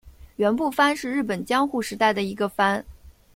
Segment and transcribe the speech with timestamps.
[0.37, 2.83] 园部藩是日本江户时代的一个藩。